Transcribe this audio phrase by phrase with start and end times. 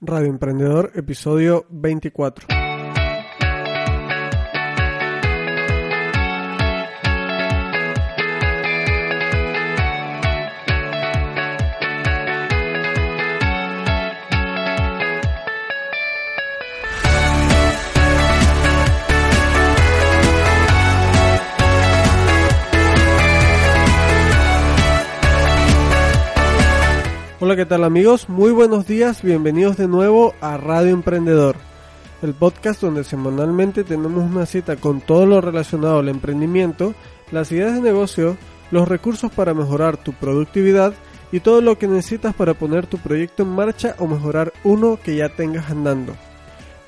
[0.00, 2.65] Radio Emprendedor, episodio 24.
[27.46, 28.28] Hola, ¿qué tal amigos?
[28.28, 31.54] Muy buenos días, bienvenidos de nuevo a Radio Emprendedor,
[32.20, 36.92] el podcast donde semanalmente tenemos una cita con todo lo relacionado al emprendimiento,
[37.30, 38.36] las ideas de negocio,
[38.72, 40.92] los recursos para mejorar tu productividad
[41.30, 45.14] y todo lo que necesitas para poner tu proyecto en marcha o mejorar uno que
[45.14, 46.16] ya tengas andando.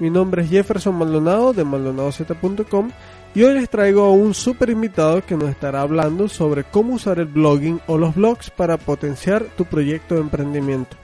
[0.01, 2.91] Mi nombre es Jefferson Maldonado de maldonadozeta.com
[3.39, 7.21] y hoy les traigo a un super invitado que nos estará hablando sobre cómo usar
[7.21, 10.97] el blogging o los blogs para potenciar tu proyecto de emprendimiento.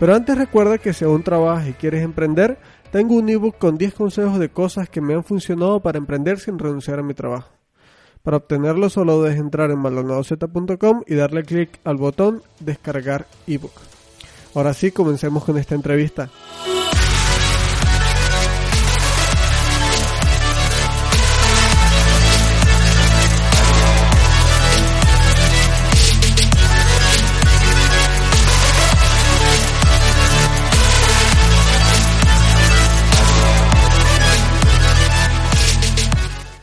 [0.00, 2.56] Pero antes recuerda que si aún trabajas y quieres emprender,
[2.90, 6.58] tengo un ebook con 10 consejos de cosas que me han funcionado para emprender sin
[6.58, 7.50] renunciar a mi trabajo.
[8.22, 13.74] Para obtenerlo solo debes entrar en maldonadozeta.com y darle clic al botón descargar ebook.
[14.54, 16.30] Ahora sí, comencemos con esta entrevista.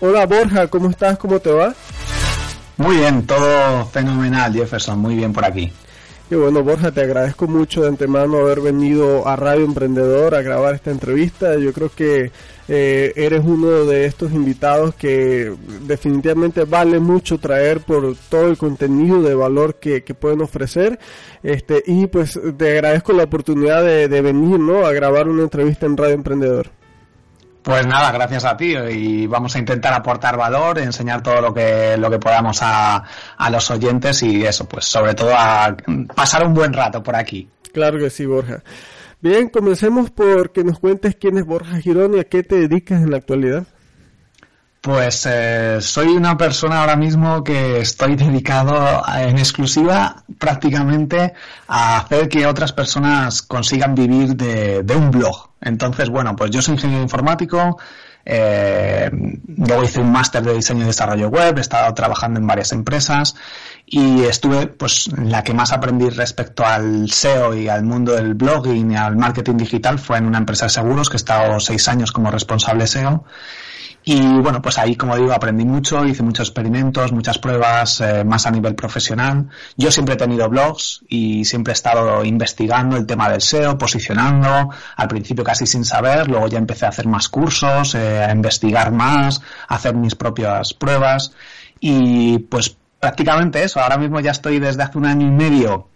[0.02, 1.18] Hola Borja, ¿cómo estás?
[1.18, 1.76] ¿Cómo te va?
[2.78, 5.74] Muy bien, todo fenomenal, Jefferson, muy bien por aquí.
[6.32, 10.76] Y bueno, Borja, te agradezco mucho de antemano haber venido a Radio Emprendedor a grabar
[10.76, 11.58] esta entrevista.
[11.58, 12.32] Yo creo que
[12.70, 19.22] eh, eres uno de estos invitados que definitivamente vale mucho traer por todo el contenido
[19.22, 20.98] de valor que, pueden ofrecer.
[21.44, 24.86] Este, y pues te agradezco la oportunidad de, de venir, ¿no?
[24.86, 26.79] A grabar una entrevista en Radio Emprendedor.
[27.70, 31.98] Pues nada, gracias a ti y vamos a intentar aportar valor, enseñar todo lo que
[31.98, 33.04] lo que podamos a,
[33.38, 35.78] a los oyentes y eso, pues sobre todo a
[36.16, 37.48] pasar un buen rato por aquí.
[37.72, 38.64] Claro que sí, Borja.
[39.22, 43.04] Bien, comencemos por que nos cuentes quién es Borja Girón y a qué te dedicas
[43.04, 43.68] en la actualidad.
[44.82, 51.34] Pues eh, soy una persona ahora mismo que estoy dedicado en exclusiva prácticamente
[51.68, 55.49] a hacer que otras personas consigan vivir de, un blog.
[55.62, 57.78] Entonces, bueno, pues yo soy ingeniero informático,
[58.26, 59.10] eh,
[59.58, 63.36] luego hice un máster de diseño y desarrollo web, he estado trabajando en varias empresas
[63.86, 68.92] y estuve, pues, la que más aprendí respecto al SEO y al mundo del blogging
[68.92, 72.12] y al marketing digital fue en una empresa de seguros que he estado seis años
[72.12, 73.26] como responsable SEO
[74.12, 78.48] y bueno, pues ahí, como digo, aprendí mucho, hice muchos experimentos, muchas pruebas, eh, más
[78.48, 79.50] a nivel profesional.
[79.78, 84.72] Yo siempre he tenido blogs y siempre he estado investigando el tema del SEO, posicionando,
[84.96, 88.92] al principio casi sin saber, luego ya empecé a hacer más cursos, eh, a investigar
[88.92, 91.32] más, a hacer mis propias pruebas
[91.80, 93.80] y pues prácticamente eso.
[93.80, 95.88] Ahora mismo ya estoy desde hace un año y medio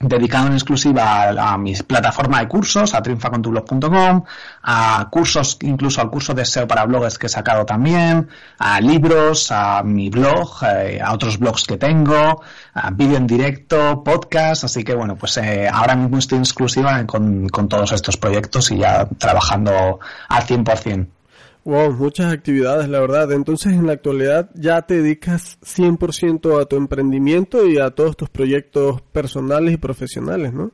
[0.00, 4.24] dedicado en exclusiva a, a mi plataforma de cursos, a triunfacontublog.com,
[4.62, 8.28] a cursos, incluso al curso de SEO para bloggers que he sacado también,
[8.58, 12.42] a libros, a mi blog, eh, a otros blogs que tengo,
[12.74, 17.04] a vídeo en directo, podcast, así que bueno, pues eh, ahora mismo estoy en exclusiva
[17.06, 19.98] con, con todos estos proyectos y ya trabajando
[20.28, 21.17] al 100%.
[21.64, 23.30] Wow, muchas actividades, la verdad.
[23.32, 28.30] Entonces, en la actualidad ya te dedicas 100% a tu emprendimiento y a todos tus
[28.30, 30.72] proyectos personales y profesionales, ¿no?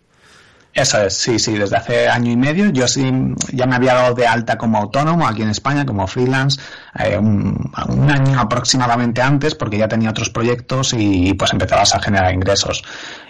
[0.75, 2.69] Eso es, sí, sí, desde hace año y medio.
[2.71, 3.09] Yo sí
[3.53, 6.61] ya me había dado de alta como autónomo aquí en España, como freelance,
[6.99, 7.71] eh, un,
[8.11, 12.83] año aproximadamente antes, porque ya tenía otros proyectos y pues empezabas a generar ingresos.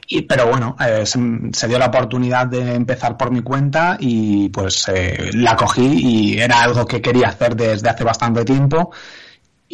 [0.06, 4.88] Y, pero bueno, eh, se, dio la oportunidad de empezar por mi cuenta y pues
[4.88, 8.91] eh, la cogí y era algo que quería hacer desde hace bastante tiempo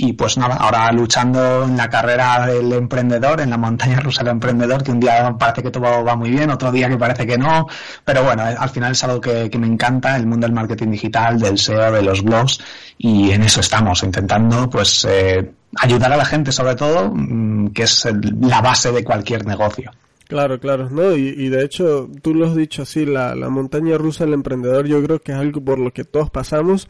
[0.03, 4.33] y pues nada, ahora luchando en la carrera del emprendedor, en la montaña rusa del
[4.33, 7.37] emprendedor, que un día parece que todo va muy bien, otro día que parece que
[7.37, 7.67] no,
[8.05, 11.59] pero bueno, al final es algo que, me encanta, el mundo del marketing digital, del
[11.59, 12.61] SEO, de los blogs,
[12.97, 17.83] y en eso estamos, intentando pues eh, ayudar a la gente sobre todo, mm, que
[17.83, 18.09] es
[18.41, 19.91] la base de cualquier negocio.
[20.31, 21.17] Claro, claro, ¿no?
[21.17, 25.03] Y, de hecho, tú lo has dicho así, la, la montaña rusa del emprendedor yo
[25.03, 26.87] creo que es algo por lo que todos pasamos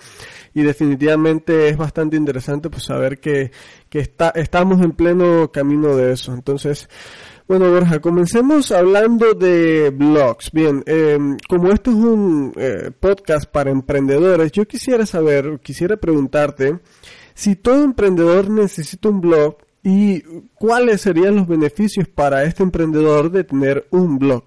[0.52, 3.50] y definitivamente es bastante interesante pues saber que,
[3.88, 6.34] que está, estamos en pleno camino de eso.
[6.34, 6.90] Entonces,
[7.48, 10.52] bueno, Borja, comencemos hablando de blogs.
[10.52, 16.78] Bien, eh, como esto es un eh, podcast para emprendedores, yo quisiera saber, quisiera preguntarte,
[17.32, 20.20] si todo emprendedor necesita un blog, ¿Y
[20.54, 24.44] cuáles serían los beneficios para este emprendedor de tener un blog?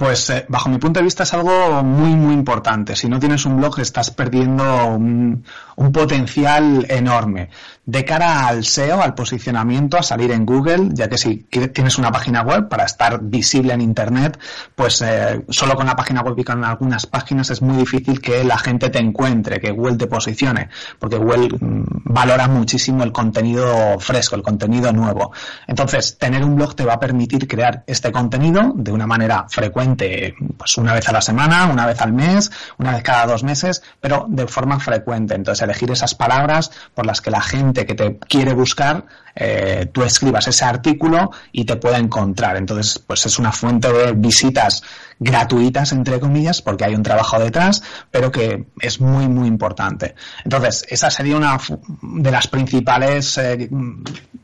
[0.00, 2.96] Pues eh, bajo mi punto de vista es algo muy, muy importante.
[2.96, 5.44] Si no tienes un blog estás perdiendo un,
[5.88, 7.48] potencial enorme.
[7.86, 12.12] De cara al SEO, al posicionamiento, a salir en Google, ya que si tienes una
[12.12, 14.38] página web para estar visible en Internet,
[14.74, 18.44] pues eh, solo con la página web y con algunas páginas es muy difícil que
[18.44, 20.68] la gente te encuentre, que Google te posicione,
[20.98, 25.32] porque Google mm, valora muchísimo el contenido fresco, el contenido nuevo.
[25.66, 30.34] Entonces, tener un blog te va a permitir crear este contenido de una manera frecuente
[30.56, 33.82] pues una vez a la semana, una vez al mes, una vez cada dos meses,
[34.00, 35.34] pero de forma frecuente.
[35.34, 40.02] Entonces, elegir esas palabras por las que la gente que te quiere buscar, eh, tú
[40.02, 42.56] escribas ese artículo y te pueda encontrar.
[42.56, 44.82] Entonces, pues es una fuente de visitas
[45.18, 50.14] gratuitas, entre comillas, porque hay un trabajo detrás, pero que es muy, muy importante.
[50.44, 51.58] Entonces, esa sería una
[52.02, 53.68] de las principales eh,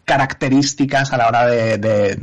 [0.05, 2.19] características a la hora de,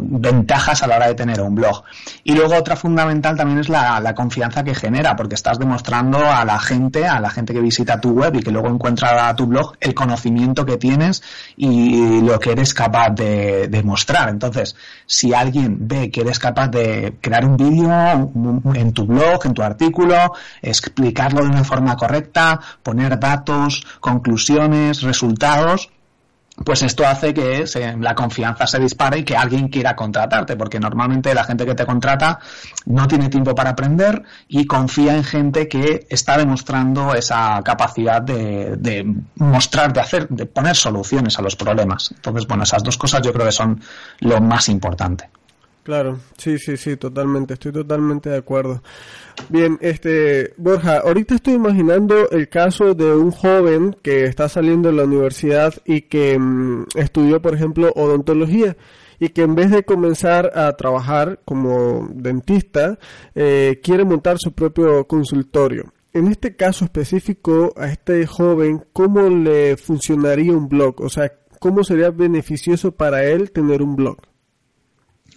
[0.00, 1.82] ventajas a la hora de tener un blog.
[2.24, 6.44] Y luego otra fundamental también es la, la, confianza que genera, porque estás demostrando a
[6.44, 9.74] la gente, a la gente que visita tu web y que luego encuentra tu blog,
[9.80, 11.22] el conocimiento que tienes
[11.56, 14.28] y lo que eres capaz de, de mostrar.
[14.28, 14.76] Entonces,
[15.06, 18.32] si alguien ve que eres capaz de crear un vídeo
[18.74, 25.90] en tu blog, en tu artículo, explicarlo de una forma correcta, poner datos, conclusiones, resultados,
[26.64, 27.64] pues esto hace que
[27.98, 31.86] la confianza se dispare y que alguien quiera contratarte, porque normalmente la gente que te
[31.86, 32.38] contrata
[32.86, 38.76] no tiene tiempo para aprender y confía en gente que está demostrando esa capacidad de,
[38.76, 42.12] de mostrar, de hacer, de poner soluciones a los problemas.
[42.14, 43.80] Entonces, bueno, esas dos cosas yo creo que son
[44.20, 45.30] lo más importante.
[45.82, 48.82] Claro, sí, sí, sí, totalmente, estoy totalmente de acuerdo.
[49.48, 54.94] Bien, este, Borja, ahorita estoy imaginando el caso de un joven que está saliendo de
[54.94, 58.76] la universidad y que mm, estudió, por ejemplo, odontología
[59.18, 62.98] y que en vez de comenzar a trabajar como dentista,
[63.34, 65.92] eh, quiere montar su propio consultorio.
[66.12, 71.00] En este caso específico, a este joven, ¿cómo le funcionaría un blog?
[71.00, 74.31] O sea, ¿cómo sería beneficioso para él tener un blog?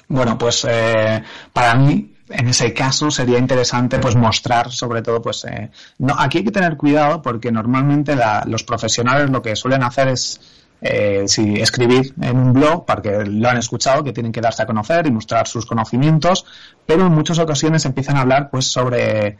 [0.08, 5.46] Bueno, pues eh, para mí en ese caso sería interesante pues mostrar sobre todo pues
[5.46, 5.70] eh,
[6.00, 8.18] no aquí hay que tener cuidado porque normalmente
[8.48, 10.42] los profesionales lo que suelen hacer es
[10.82, 14.66] eh, escribir en un blog para que lo han escuchado que tienen que darse a
[14.66, 16.46] conocer y mostrar sus conocimientos
[16.86, 19.38] pero en muchas ocasiones empiezan a hablar pues sobre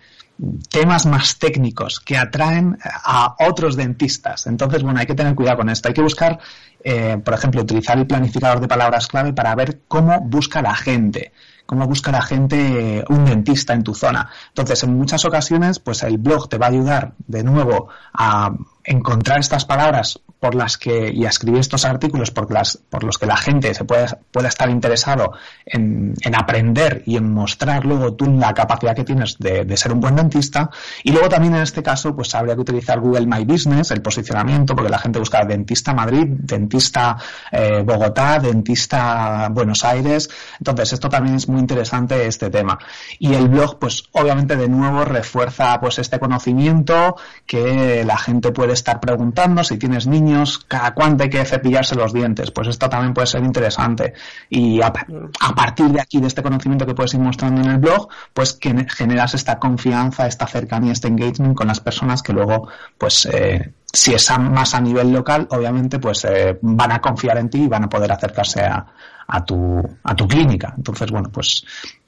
[0.70, 4.48] temas más técnicos que atraen a otros dentistas.
[4.48, 5.88] Entonces, bueno, hay que tener cuidado con esto.
[5.88, 6.40] Hay que buscar,
[6.84, 11.32] eh, por ejemplo, utilizar el planificador de palabras clave para ver cómo busca la gente
[11.66, 14.30] cómo busca la gente un dentista en tu zona.
[14.50, 18.52] Entonces, en muchas ocasiones, pues el blog te va a ayudar de nuevo a
[18.86, 23.26] encontrar estas palabras por las que y escribir estos artículos por, las, por los que
[23.26, 25.32] la gente se puede, pueda estar interesado
[25.66, 29.92] en, en, aprender y en mostrar luego tú la capacidad que tienes de, de, ser
[29.92, 30.70] un buen dentista.
[31.04, 34.76] Y luego también en este caso pues habría que utilizar Google My Business el posicionamiento
[34.76, 37.18] porque la gente busca dentista Madrid dentista
[37.52, 40.30] eh, Bogotá dentista Buenos Aires.
[40.60, 42.78] Entonces esto también es muy interesante este tema.
[43.18, 47.16] Y el blog pues obviamente de nuevo refuerza pues este conocimiento
[47.48, 52.14] que la gente puede estar preguntando si tienes niños, cada cuánto hay que cepillarse los
[52.14, 52.52] dientes.
[52.52, 54.14] Pues esto también puede ser interesante.
[54.50, 58.08] Y a, partir de aquí, de este conocimiento que puedes ir mostrando en el blog,
[58.34, 62.68] pues generas esta confianza, esta cercanía, este engagement con las personas que luego,
[62.98, 67.50] pues, eh, si es más a nivel local, obviamente, pues eh, van a confiar en
[67.50, 68.86] ti y van a poder acercarse a,
[69.28, 70.74] a, tu, a tu clínica.
[70.78, 71.66] Entonces, bueno, pues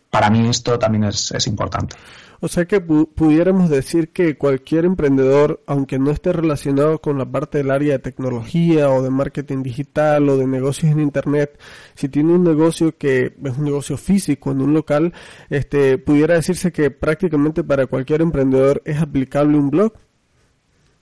[0.09, 1.95] para mí esto también es importante.
[2.39, 7.57] O sea que pudiéramos decir que cualquier emprendedor, aunque no esté relacionado con la parte
[7.57, 11.59] del área de tecnología o de marketing digital o de negocios en internet,
[11.95, 15.13] si tiene un negocio que es un negocio físico en un local,
[15.49, 19.93] este, pudiera decirse que prácticamente para cualquier emprendedor es aplicable un blog.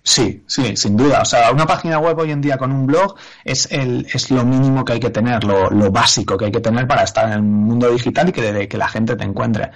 [0.08, 1.24] Sí, sí, sin duda.
[1.24, 4.46] O sea, una página web hoy en día con un blog es, el, es lo
[4.46, 7.34] mínimo que hay que tener, lo, lo básico que hay que tener para estar en
[7.34, 9.72] el mundo digital y que, que la gente te encuentre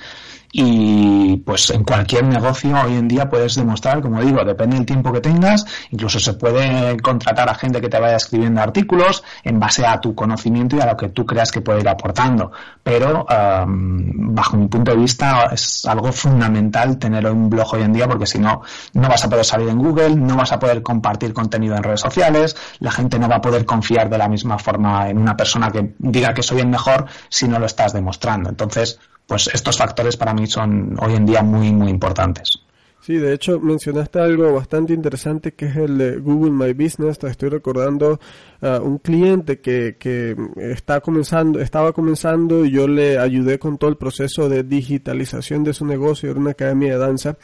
[0.52, 5.12] y pues en cualquier negocio hoy en día puedes demostrar, como digo, depende del tiempo
[5.12, 9.86] que tengas, incluso se puede contratar a gente que te vaya escribiendo artículos en base
[9.86, 12.52] a tu conocimiento y a lo que tú creas que puede ir aportando.
[12.82, 18.08] Pero bajo mi punto de vista es algo fundamental tener un blog hoy en día
[18.08, 18.62] porque si no,
[18.94, 22.02] no vas a poder salir en Google, no vas a poder compartir contenido en redes
[22.02, 25.70] sociales, la gente no va a poder confiar de la misma forma en una persona
[25.70, 28.50] que diga que soy el mejor si no lo estás demostrando.
[28.50, 32.64] Entonces, pues estos factores para mí son hoy en día muy, muy importantes.
[33.00, 37.24] Sí, de hecho mencionaste algo bastante interesante que es el de Google My Business.
[37.24, 38.20] Estoy recordando
[38.62, 43.92] a un cliente que, que está comenzando, estaba comenzando y yo le ayudé con todo
[43.92, 47.38] el proceso de digitalización de su negocio, era una academia de danza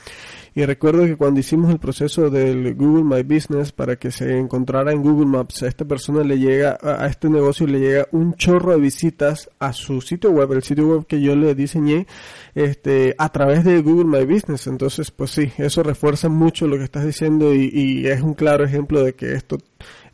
[0.57, 4.93] y recuerdo que cuando hicimos el proceso del Google My Business para que se encontrara
[4.93, 8.71] en Google Maps, a esta persona le llega, a este negocio le llega un chorro
[8.71, 12.07] de visitas a su sitio web, el sitio web que yo le diseñé,
[12.53, 14.67] este, a través de Google My Business.
[14.67, 18.63] Entonces, pues sí, eso refuerza mucho lo que estás diciendo y, y es un claro
[18.63, 19.57] ejemplo de que esto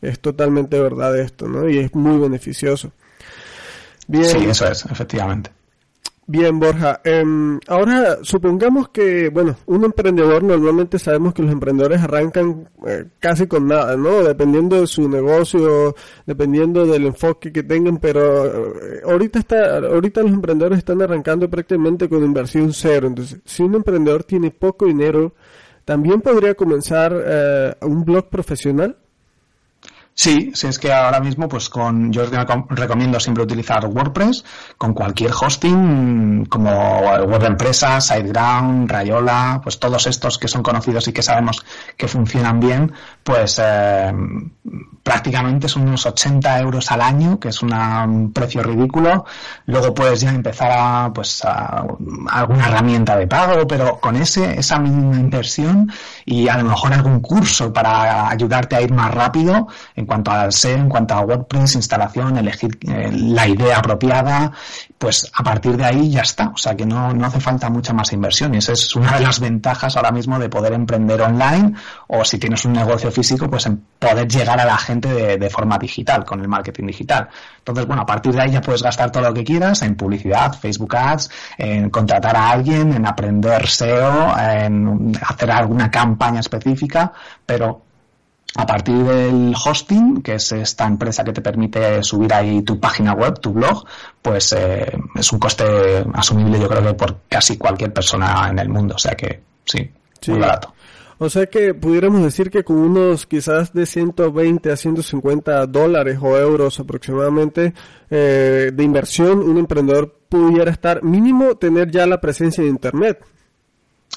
[0.01, 1.69] es totalmente verdad esto, ¿no?
[1.69, 2.91] Y es muy beneficioso.
[4.07, 4.25] Bien.
[4.25, 5.51] Sí, eso es, efectivamente.
[6.33, 7.01] Bien, Borja.
[7.03, 13.47] Em, ahora, supongamos que, bueno, un emprendedor, normalmente sabemos que los emprendedores arrancan eh, casi
[13.47, 14.23] con nada, ¿no?
[14.23, 15.93] Dependiendo de su negocio,
[16.25, 22.07] dependiendo del enfoque que tengan, pero eh, ahorita está, ahorita los emprendedores están arrancando prácticamente
[22.07, 23.07] con inversión cero.
[23.07, 25.33] Entonces, si un emprendedor tiene poco dinero,
[25.83, 28.95] ¿también podría comenzar eh, un blog profesional?
[30.13, 32.23] Sí, si es que ahora mismo, pues con, yo
[32.69, 34.43] recomiendo siempre utilizar WordPress
[34.77, 41.13] con cualquier hosting como Web Empresa, SiteGround, Rayola, pues todos estos que son conocidos y
[41.13, 41.65] que sabemos
[41.95, 42.91] que funcionan bien,
[43.23, 44.13] pues eh,
[45.01, 49.25] prácticamente son unos 80 euros al año, que es un precio ridículo.
[49.65, 51.85] Luego puedes ya empezar a, pues, a,
[52.29, 55.91] alguna herramienta de pago, pero con ese, esa mínima inversión
[56.25, 59.67] y a lo mejor algún curso para ayudarte a ir más rápido
[60.01, 64.51] en cuanto al SEO, en cuanto a WordPress, instalación, elegir eh, la idea apropiada,
[64.97, 66.49] pues a partir de ahí ya está.
[66.49, 69.21] O sea que no, no hace falta mucha más inversión y esa es una de
[69.21, 71.73] las ventajas ahora mismo de poder emprender online
[72.07, 75.49] o si tienes un negocio físico, pues en poder llegar a la gente de, de
[75.49, 77.29] forma digital, con el marketing digital.
[77.59, 80.53] Entonces, bueno, a partir de ahí ya puedes gastar todo lo que quieras en publicidad,
[80.53, 81.29] Facebook Ads,
[81.59, 87.13] en contratar a alguien, en aprender SEO, en hacer alguna campaña específica,
[87.45, 87.90] pero
[88.55, 93.13] a partir del hosting, que es esta empresa que te permite subir ahí tu página
[93.13, 93.85] web, tu blog,
[94.21, 98.69] pues eh, es un coste asumible yo creo que por casi cualquier persona en el
[98.69, 98.95] mundo.
[98.95, 99.89] O sea que sí,
[100.27, 100.73] muy barato.
[101.23, 106.35] O sea que pudiéramos decir que con unos quizás de 120 a 150 dólares o
[106.35, 107.75] euros aproximadamente
[108.09, 113.23] eh, de inversión, un emprendedor pudiera estar mínimo tener ya la presencia de Internet.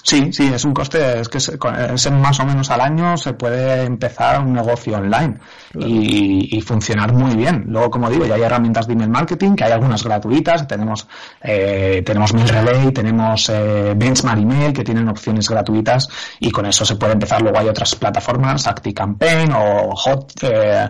[0.03, 3.85] Sí, sí, es un coste, es que es, más o menos al año se puede
[3.85, 5.39] empezar un negocio online
[5.75, 7.65] y, funcionar muy bien.
[7.69, 11.07] Luego, como digo, ya hay herramientas de email marketing, que hay algunas gratuitas, tenemos,
[11.43, 16.09] eh, tenemos Mail Relay, tenemos eh, Benchmark Email, que tienen opciones gratuitas
[16.39, 17.41] y con eso se puede empezar.
[17.41, 20.89] Luego hay otras plataformas, ActiCampaign o Hot, eh,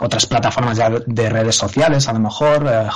[0.00, 2.88] otras plataformas ya de redes sociales, a lo mejor eh,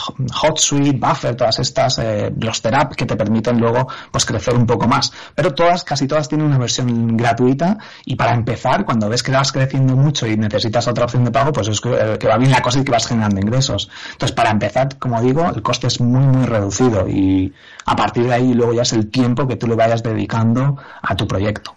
[0.43, 4.88] HotSuite, Buffer, todas estas, eh, los Therap que te permiten luego pues crecer un poco
[4.88, 5.12] más.
[5.35, 9.52] Pero todas, casi todas tienen una versión gratuita y para empezar, cuando ves que vas
[9.52, 12.50] creciendo mucho y necesitas otra opción de pago, pues es que, eh, que va bien
[12.50, 13.88] la cosa y que vas generando ingresos.
[14.12, 17.52] Entonces, para empezar, como digo, el coste es muy, muy reducido y
[17.87, 21.14] a partir de ahí luego ya es el tiempo que tú le vayas dedicando a
[21.14, 21.75] tu proyecto.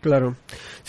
[0.00, 0.34] Claro.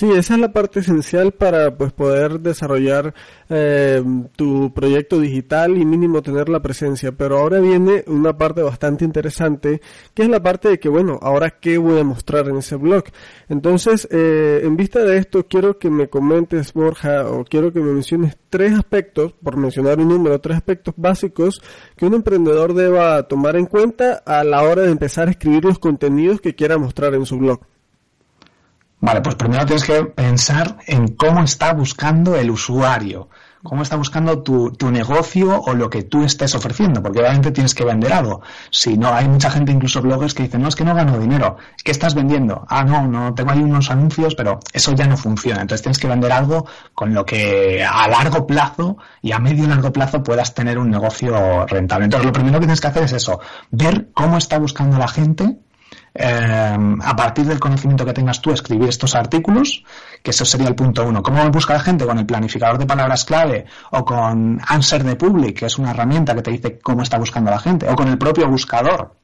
[0.02, 3.14] Sí, esa es la parte esencial para pues poder desarrollar
[3.50, 4.04] eh,
[4.36, 7.12] tu proyecto digital y mínimo tener la presencia.
[7.12, 9.80] Pero ahora viene una parte bastante interesante,
[10.16, 13.04] que es la parte de que, bueno, ahora qué voy a mostrar en ese blog.
[13.48, 17.94] Entonces, eh, en vista de esto, quiero que me comentes, Borja, o quiero que me
[17.94, 21.62] menciones tres aspectos, por mencionar un número, tres aspectos básicos
[21.96, 25.78] que un emprendedor deba tomar en cuenta a la hora de empezar a escribir los
[25.78, 27.60] contenidos que quiera mostrar en su blog.
[29.02, 33.30] Vale, pues primero tienes que pensar en cómo está buscando el usuario,
[33.64, 37.74] cómo está buscando tu, tu, negocio o lo que tú estés ofreciendo, porque obviamente tienes
[37.74, 38.42] que vender algo.
[38.70, 41.58] Si no, hay mucha gente, incluso bloggers, que dicen, no, es que no gano dinero.
[41.84, 42.64] ¿Qué estás vendiendo?
[42.70, 45.62] Ah, no, no, tengo ahí unos anuncios, pero eso ya no funciona.
[45.62, 49.68] Entonces tienes que vender algo con lo que a largo plazo y a medio y
[49.68, 52.06] largo plazo puedas tener un negocio rentable.
[52.06, 53.40] Entonces lo primero que tienes que hacer es eso,
[53.72, 55.58] ver cómo está buscando la gente
[56.14, 59.84] eh, a partir del conocimiento que tengas tú, escribir estos artículos,
[60.22, 61.24] que eso sería el punto uno.
[61.24, 62.06] ¿Cómo busca la gente?
[62.06, 66.36] Con el planificador de palabras clave o con Answer the Public, que es una herramienta
[66.36, 69.16] que te dice cómo está buscando la gente, o con el propio buscador.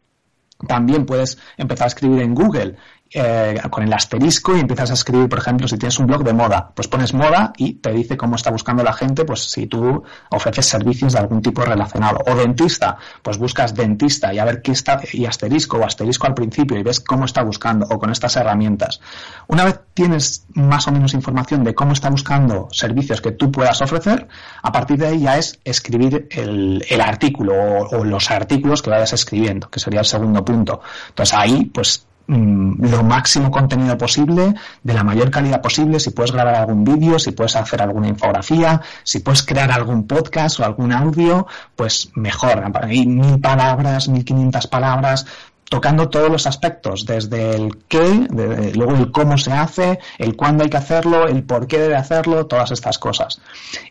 [0.65, 2.77] También puedes empezar a escribir en Google
[3.14, 6.34] eh, con el asterisco y empiezas a escribir, por ejemplo, si tienes un blog de
[6.34, 10.04] moda, pues pones moda y te dice cómo está buscando la gente, pues si tú
[10.30, 12.20] ofreces servicios de algún tipo relacionado.
[12.28, 16.34] O dentista, pues buscas dentista y a ver qué está, y asterisco o asterisco al
[16.34, 19.00] principio y ves cómo está buscando o con estas herramientas.
[19.48, 23.82] Una vez tienes más o menos información de cómo está buscando servicios que tú puedas
[23.82, 24.28] ofrecer,
[24.62, 29.14] a partir de ahí ya es escribir el, artículo o, o los artículos que vayas
[29.14, 30.82] escribiendo, que sería el segundo punto.
[31.10, 34.53] Entonces ahí, pues mm, lo máximo contenido posible,
[34.84, 38.81] de la mayor calidad posible, si puedes grabar algún vídeo, si puedes hacer alguna infografía,
[39.03, 42.63] si puedes crear algún podcast o algún audio, pues mejor.
[42.81, 45.25] Hay mil palabras, mil quinientas palabras,
[45.69, 48.27] tocando todos los aspectos, desde el qué,
[48.75, 52.46] luego el cómo se hace, el cuándo hay que hacerlo, el por qué debe hacerlo,
[52.46, 53.41] todas estas cosas.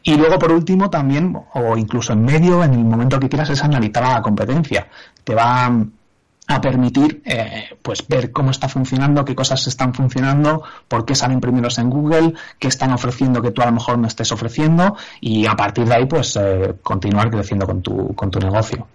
[0.03, 3.63] Y luego, por último, también, o incluso en medio, en el momento que quieras, es
[3.63, 4.89] analizar la competencia.
[5.23, 5.71] Te va
[6.49, 11.41] a permitir eh, pues ver cómo está funcionando, qué cosas están funcionando, por qué salen
[11.41, 15.47] primeros en Google, qué están ofreciendo que tú a lo mejor no estés ofreciendo y
[15.47, 18.87] a partir de ahí pues eh, continuar creciendo con tu, con tu negocio.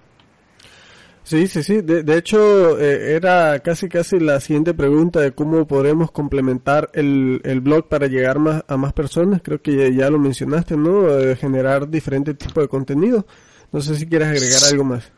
[1.24, 1.82] Sí, sí, sí.
[1.82, 7.62] De, hecho, eh, era casi casi la siguiente pregunta de cómo podremos complementar el, el
[7.62, 9.42] blog para llegar más a más personas.
[9.44, 11.06] Creo que ya, lo mencionaste, ¿no?
[11.38, 13.26] generar diferentes tipos de contenido.
[13.72, 15.12] No sé si quieres agregar algo más.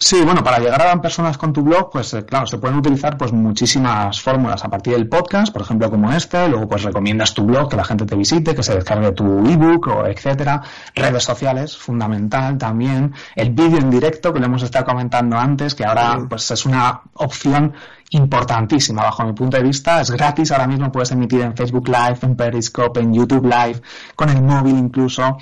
[0.00, 3.18] Sí, bueno, para llegar a personas con tu blog, pues eh, claro, se pueden utilizar
[3.18, 7.42] pues muchísimas fórmulas a partir del podcast, por ejemplo, como este, luego pues recomiendas tu
[7.44, 10.62] blog, que la gente te visite, que se descargue tu ebook o etcétera,
[10.94, 15.84] redes sociales, fundamental también, el vídeo en directo que lo hemos estado comentando antes, que
[15.84, 17.74] ahora pues es una opción
[18.10, 22.18] importantísima bajo mi punto de vista, es gratis, ahora mismo puedes emitir en Facebook Live,
[22.22, 23.82] en Periscope, en YouTube Live,
[24.14, 25.38] con el móvil incluso,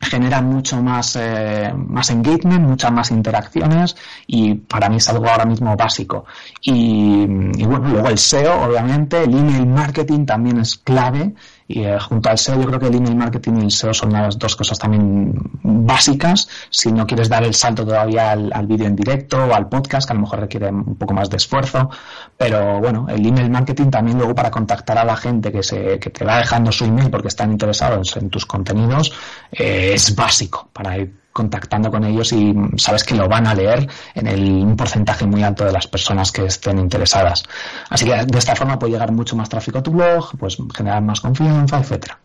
[0.00, 3.94] genera mucho más, eh, más engagement, muchas más interacciones
[4.26, 6.24] y para mí es algo ahora mismo básico.
[6.62, 11.34] Y, y bueno, luego el SEO, obviamente, el email marketing también es clave
[11.70, 14.12] y eh, junto al SEO, yo creo que el email marketing y el SEO son
[14.12, 16.48] las dos cosas también básicas.
[16.68, 20.12] Si no quieres dar el salto todavía al, vídeo en directo o al podcast, que
[20.12, 21.88] a lo mejor requiere un poco más de esfuerzo.
[22.36, 26.10] Pero bueno, el email marketing también luego para contactar a la gente que, se, que
[26.10, 29.12] te va dejando su email porque están interesados en tus contenidos
[29.52, 33.88] eh, es básico para ir contactando con ellos y sabes que lo van a leer
[34.14, 37.44] en el, un porcentaje muy alto de las personas que estén interesadas.
[37.88, 41.02] Así que de esta forma puede llegar mucho más tráfico a tu blog, pues generar
[41.02, 42.18] más confianza, etcétera.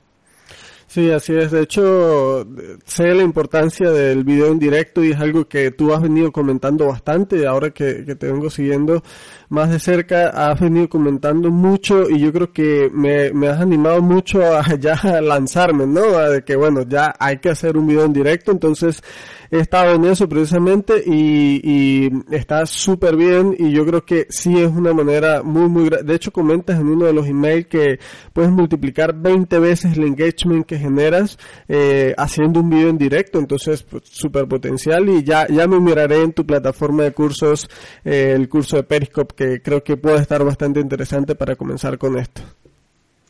[0.95, 1.51] Sí, así es.
[1.51, 2.47] De hecho,
[2.85, 6.87] sé la importancia del video en directo y es algo que tú has venido comentando
[6.87, 7.45] bastante.
[7.45, 9.03] Ahora que, que te vengo siguiendo
[9.49, 14.41] más de cerca, has venido comentando mucho y yo creo que me, has animado mucho
[14.55, 16.17] a ya lanzarme, ¿no?
[16.29, 18.53] de que bueno, ya hay que hacer un video en directo.
[18.53, 19.03] Entonces,
[19.51, 24.69] he estado en eso precisamente y, está súper bien y yo creo que sí es
[24.69, 25.89] una manera muy, muy...
[25.89, 27.99] De hecho, comentas en uno de los emails que
[28.33, 33.83] puedes multiplicar 20 veces el engagement que generas eh, haciendo un video en directo, entonces
[33.83, 37.69] pues, súper potencial y ya, ya me miraré en tu plataforma de cursos
[38.03, 42.17] eh, el curso de Periscope que creo que puede estar bastante interesante para comenzar con
[42.17, 42.41] esto.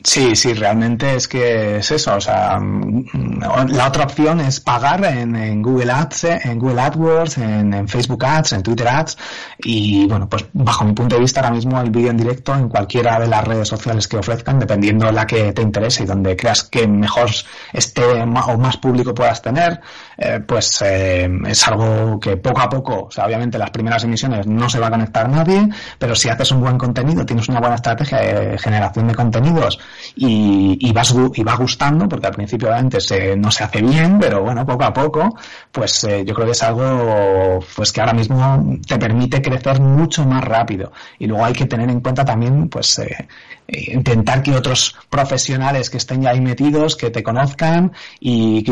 [0.04, 2.14] Sí, sí, realmente es que es eso.
[2.16, 7.88] O sea, mm, la otra opción es pagar en, Google Ads, en Google AdWords, en,
[7.88, 9.16] Facebook Ads, en Twitter Ads.
[9.58, 12.68] Y bueno, pues bajo mi punto de vista ahora mismo el vídeo en directo en
[12.68, 16.36] cualquiera de las redes sociales que ofrezcan, dependiendo de la que te interese y donde
[16.36, 17.30] creas que mejor
[17.72, 19.80] esté o más público puedas tener,
[20.18, 24.46] eh, pues eh, es algo que poco a poco, o sea, obviamente las primeras emisiones
[24.46, 27.76] no se va a conectar nadie, pero si haces un buen contenido, tienes una buena
[27.76, 29.78] estrategia de generación de contenidos
[30.14, 34.18] y, y, vas, y va gustando, porque al principio obviamente se, no se hace bien,
[34.18, 35.36] pero bueno, poco a poco,
[35.72, 40.24] pues eh, yo creo que es algo pues que ahora mismo te permite crecer mucho
[40.24, 40.92] más rápido.
[41.18, 43.28] Y luego hay que tener en cuenta también, pues, eh,
[43.68, 48.64] intentar que otros profesionales que estén ya ahí metidos, que te conozcan y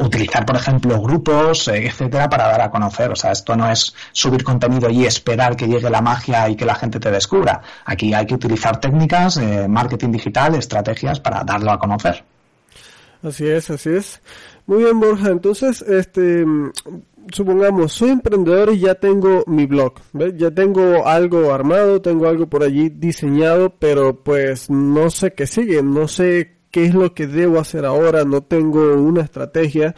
[0.00, 3.10] utilizar, por ejemplo, grupos, eh, etcétera, para dar a conocer.
[3.10, 6.64] O sea, esto no es subir contenido y esperar que llegue la magia y que
[6.64, 7.62] la gente te descubra.
[7.84, 12.24] Aquí hay que utilizar técnicas, marketing digital, estrategias para darlo a conocer.
[13.22, 14.20] Así es, así es.
[14.66, 15.30] Muy bien, Borja.
[15.30, 16.44] Entonces, este,
[17.32, 19.94] supongamos, soy emprendedor y ya tengo mi blog,
[20.36, 25.82] ya tengo algo armado, tengo algo por allí diseñado, pero pues no sé qué sigue,
[25.82, 29.94] no sé qué es lo que debo hacer ahora, no tengo una estrategia.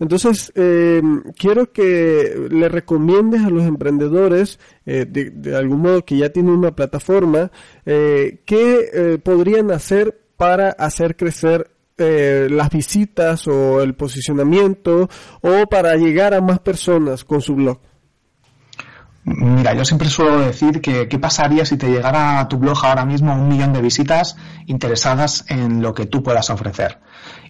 [0.00, 1.00] Entonces, eh,
[1.38, 6.74] quiero que le recomiendes a los emprendedores, eh, de, algún modo que ya tienen una
[6.74, 7.50] plataforma,
[7.86, 15.08] eh, qué eh, podrían hacer para hacer crecer eh, las visitas o el posicionamiento
[15.40, 17.78] o para llegar a más personas con su blog?
[19.28, 23.04] Mira, yo siempre suelo decir que qué pasaría si te llegara a tu blog ahora
[23.04, 24.36] mismo un millón de visitas
[24.66, 27.00] interesadas en lo que tú puedas ofrecer.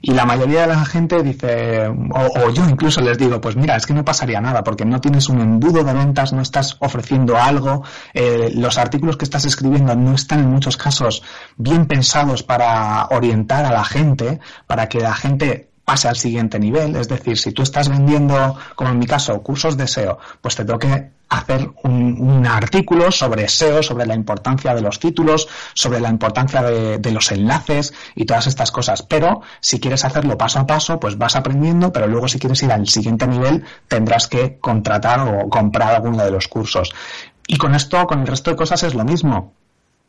[0.00, 3.84] Y la mayoría de la gente dice, o, yo incluso les digo, pues mira, es
[3.84, 7.84] que no pasaría nada porque no tienes un embudo de ventas, no estás ofreciendo algo,
[8.14, 11.22] eh, los artículos que estás escribiendo no están en muchos casos
[11.58, 16.96] bien pensados para orientar a la gente, para que la gente pase al siguiente nivel.
[16.96, 20.64] Es decir, si tú estás vendiendo, como en mi caso, cursos de SEO, pues te
[20.64, 26.08] tengo que hacer un, artículo sobre SEO, sobre la importancia de los títulos, sobre la
[26.08, 29.02] importancia de, de, los enlaces y todas estas cosas.
[29.02, 32.72] Pero si quieres hacerlo paso a paso, pues vas aprendiendo, pero luego si quieres ir
[32.72, 36.94] al siguiente nivel, tendrás que contratar o comprar alguno de los cursos.
[37.46, 39.54] Y con esto, con el resto de cosas es lo mismo.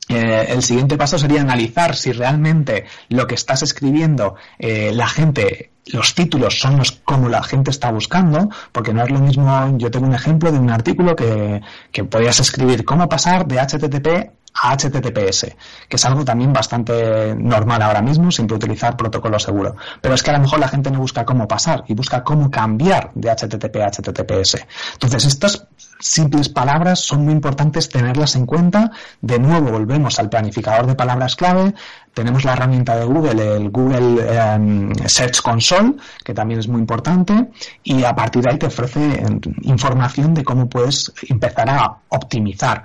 [0.10, 5.72] Eh, el siguiente paso sería analizar si realmente lo que estás escribiendo, eh, la gente,
[5.88, 9.78] los títulos son los como la gente está buscando, porque no es lo mismo.
[9.78, 14.38] Yo tengo un ejemplo de un artículo que, que podías escribir cómo pasar de HTTP
[14.62, 15.56] a HTTPS,
[15.88, 19.76] que es algo también bastante normal ahora mismo, sin utilizar protocolo seguro.
[20.02, 22.50] Pero es que a lo mejor la gente no busca cómo pasar y busca cómo
[22.50, 24.66] cambiar de HTTP a HTTPS.
[24.94, 25.68] Entonces, estas
[26.00, 28.92] simples palabras son muy importantes tenerlas en cuenta.
[29.22, 31.74] De nuevo, volvemos al planificador de palabras clave.
[32.14, 37.52] Tenemos la herramienta de Google, el Google em, Search Console, que también es muy importante.
[37.84, 42.84] Y a partir de ahí te ofrece em, información de cómo puedes empezar a optimizar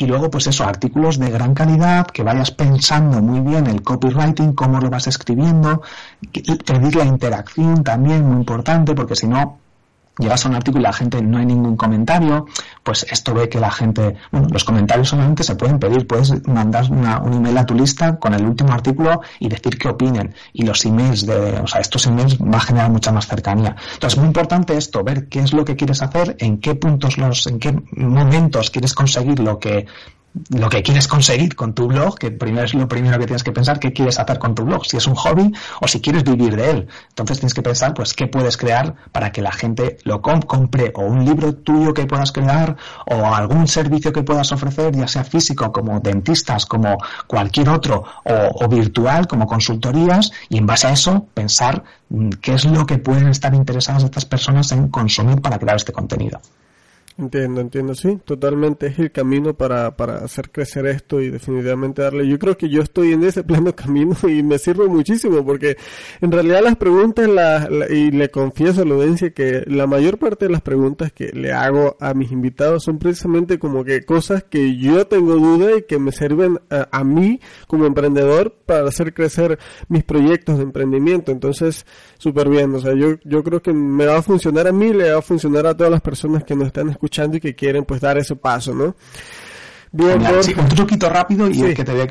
[0.00, 4.52] y luego pues eso, artículos de gran calidad, que vayas pensando muy bien el copywriting,
[4.52, 5.82] cómo lo vas escribiendo,
[6.64, 9.58] pedir la interacción también, muy importante, porque si no,
[10.18, 12.46] llegas a un artículo y la gente no hay ningún comentario,
[12.82, 16.90] pues esto ve que la gente, bueno, los comentarios solamente se pueden pedir, puedes mandar
[16.90, 20.34] un email a tu lista con el último artículo y decir qué opinen.
[20.52, 23.76] Y los emails de, o sea, estos emails va a generar mucha más cercanía.
[23.94, 27.18] Entonces, es muy importante esto, ver qué es lo que quieres hacer, en qué puntos
[27.18, 29.86] los, en qué momentos quieres conseguir lo que
[30.50, 33.52] lo que quieres conseguir con tu blog, que primero es lo primero que tienes que
[33.52, 36.56] pensar, qué quieres hacer con tu blog, si es un hobby o si quieres vivir
[36.56, 36.88] de él.
[37.08, 41.02] Entonces tienes que pensar, pues, qué puedes crear para que la gente lo compre o
[41.02, 45.72] un libro tuyo que puedas crear o algún servicio que puedas ofrecer, ya sea físico
[45.72, 51.26] como dentistas, como cualquier otro o, o virtual como consultorías y en base a eso
[51.34, 55.76] pensar mm, qué es lo que pueden estar interesadas estas personas en consumir para crear
[55.76, 56.40] este contenido.
[57.20, 62.28] Entiendo, entiendo, sí, totalmente es el camino para, para hacer crecer esto y definitivamente darle.
[62.28, 65.76] Yo creo que yo estoy en ese pleno camino y me sirve muchísimo porque
[66.20, 70.44] en realidad las preguntas, la, y le confieso a la audiencia que la mayor parte
[70.44, 74.76] de las preguntas que le hago a mis invitados son precisamente como que cosas que
[74.76, 79.58] yo tengo duda y que me sirven a, a mí como emprendedor para hacer crecer
[79.88, 81.32] mis proyectos de emprendimiento.
[81.32, 81.84] Entonces,
[82.18, 85.12] súper bien, o sea, yo, yo creo que me va a funcionar a mí, le
[85.12, 88.00] va a funcionar a todas las personas que nos están escuchando y que quieren pues
[88.00, 88.94] dar ese paso, ¿no?
[89.90, 92.06] Bien, un truquito rápido y que te,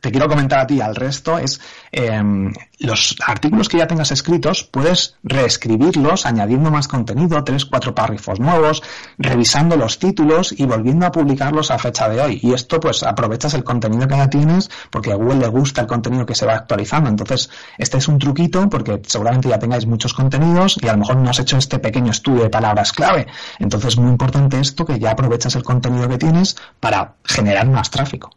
[0.00, 1.60] te, quiero comentar a ti al resto es
[1.92, 8.40] em, los artículos que ya tengas escritos puedes reescribirlos añadiendo más contenido, tres, cuatro párrafos
[8.40, 8.82] nuevos,
[9.18, 12.40] revisando los títulos y volviendo a publicarlos a fecha de hoy.
[12.42, 15.86] Y esto pues aprovechas el contenido que ya tienes porque a Google le gusta el
[15.86, 17.08] contenido que se va actualizando.
[17.10, 21.16] Entonces este es un truquito porque seguramente ya tengáis muchos contenidos y a lo mejor
[21.16, 23.26] no has hecho este pequeño estudio de palabras clave.
[23.58, 27.90] Entonces es muy importante esto que ya aprovechas el contenido que tienes para generar más
[27.90, 28.30] tráfico.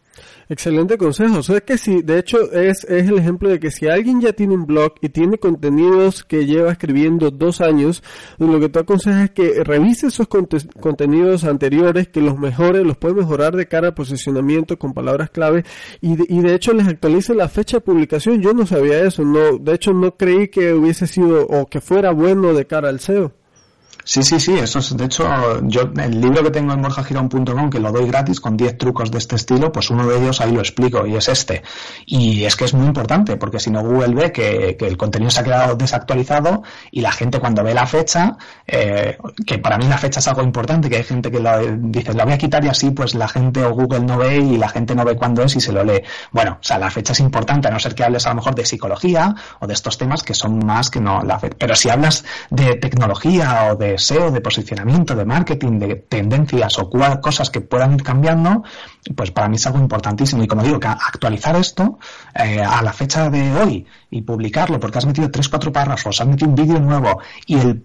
[0.49, 1.39] Excelente consejo.
[1.39, 4.31] O sea que si, de hecho, es, es el ejemplo de que si alguien ya
[4.31, 8.01] tiene un blog y tiene contenidos que lleva escribiendo dos años,
[8.37, 13.15] lo que tú aconsejas es que revise esos contenidos anteriores, que los mejore, los puede
[13.15, 15.65] mejorar de cara al posicionamiento con palabras clave
[15.99, 18.41] y de, y de hecho les actualice la fecha de publicación.
[18.41, 22.11] Yo no sabía eso, no, de hecho no creí que hubiese sido o que fuera
[22.11, 23.33] bueno de cara al SEO.
[24.07, 25.27] Sí, sí, sí, eso es, de hecho,
[25.63, 29.17] yo, el libro que tengo en borjagirón.com, que lo doy gratis con 10 trucos de
[29.17, 31.61] este estilo, pues uno de ellos ahí lo explico y es este.
[32.05, 35.41] Y es que es muy importante, porque si no Google ve que, el contenido se
[35.41, 39.97] ha quedado desactualizado y la gente cuando ve la fecha, eh, que para mí la
[39.97, 42.69] fecha es algo importante, que hay gente que lo, dice, la voy a quitar y
[42.69, 45.53] así pues la gente o Google no ve y la gente no ve cuándo es
[45.57, 46.01] y se lo lee.
[46.31, 48.55] Bueno, o sea, la fecha es importante, a no ser que hables a lo mejor
[48.55, 51.57] de psicología o de estos temas que son más que no la fecha.
[51.59, 56.89] Pero si hablas de tecnología o de SEO, de posicionamiento, de marketing, de tendencias o
[57.21, 58.63] cosas que puedan ir cambiando,
[59.15, 60.43] pues para mí es algo importantísimo.
[60.43, 61.99] Y como digo, que actualizar esto
[62.33, 66.27] eh, a la fecha de hoy y publicarlo porque has metido tres, cuatro párrafos, has
[66.27, 67.81] metido un vídeo nuevo y el,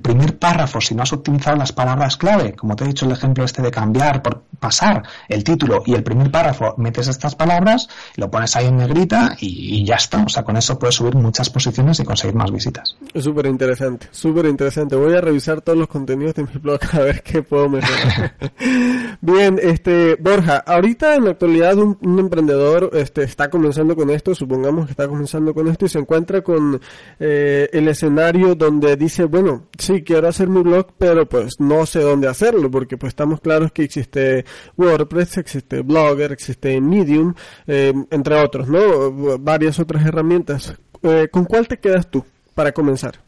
[0.00, 3.44] primer párrafo, si no has optimizado las palabras clave, como te he dicho el ejemplo
[3.44, 8.30] este de cambiar por pasar el título y el primer párrafo, metes estas palabras, lo
[8.30, 10.22] pones ahí en negrita y, ya está.
[10.22, 12.96] O sea, con eso puedes subir muchas posiciones y conseguir más visitas.
[13.12, 14.96] Es súper interesante, súper interesante.
[14.96, 18.34] Voy a revisar todos los contenidos de mi blog a ver qué puedo mejorar.
[19.20, 24.86] Bien, este, Borja, ahorita en la actualidad un, emprendedor este, está comenzando con esto, supongamos
[24.86, 26.80] que está comenzando con esto y se encuentra con
[27.18, 32.00] eh, el escenario donde dice, bueno, sí, quiero hacer mi blog, pero pues no sé
[32.00, 34.44] dónde hacerlo, porque pues estamos claros que existe
[34.76, 37.34] WordPress, existe Blogger, existe Medium,
[37.66, 39.38] eh, entre otros, ¿no?
[39.38, 40.74] Varias otras herramientas.
[41.02, 42.24] Eh, ¿Con cuál te quedas tú
[42.54, 43.25] para comenzar?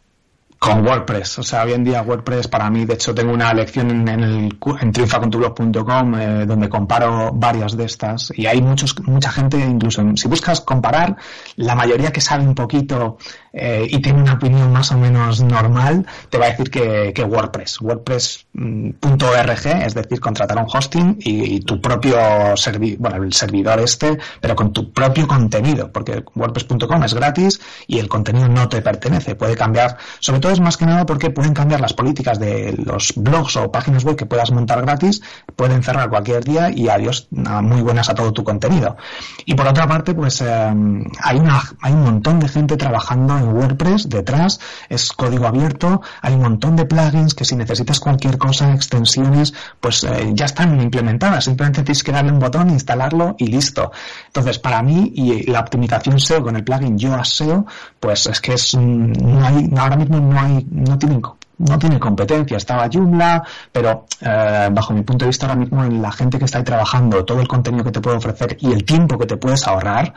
[0.58, 1.38] Con WordPress.
[1.38, 4.58] O sea, hoy en día WordPress para mí, de hecho, tengo una lección en, el,
[4.80, 10.28] en triunfacontublog.com eh, donde comparo varias de estas y hay muchos, mucha gente, incluso si
[10.28, 11.16] buscas comparar,
[11.56, 13.18] la mayoría que sabe un poquito
[13.52, 17.24] eh, y tiene una opinión más o menos normal, te va a decir que, que
[17.24, 17.80] WordPress.
[17.80, 24.54] WordPress.org, es decir, contratar un hosting y, tu propio servidor, bueno, el servidor este, pero
[24.54, 29.34] con tu propio contenido, porque WordPress.com es gratis y el contenido no te pertenece.
[29.34, 33.12] Puede cambiar, sobre todo es más que nada porque pueden cambiar las políticas de los
[33.16, 35.22] blogs o páginas web que puedas montar gratis,
[35.56, 38.96] pueden cerrar cualquier día y adiós, muy buenas a todo tu contenido.
[39.44, 40.74] Y por otra parte, pues eh,
[41.22, 46.34] hay, una, hay un montón de gente trabajando en WordPress detrás, es código abierto, hay
[46.34, 51.44] un montón de plugins que si necesitas cualquier cosa, extensiones, pues eh, ya están implementadas,
[51.44, 53.92] simplemente tienes que darle un botón, instalarlo y listo.
[54.26, 57.66] Entonces, para mí, y la optimización SEO con el plugin Yoast SEO,
[58.00, 60.37] pues es que es, no hay, ahora mismo no
[60.70, 61.22] no tienen
[61.58, 62.56] no tiene competencia.
[62.56, 66.58] Estaba Joomla, pero eh, bajo mi punto de vista ahora mismo la gente que está
[66.58, 69.66] ahí trabajando, todo el contenido que te puede ofrecer y el tiempo que te puedes
[69.66, 70.14] ahorrar,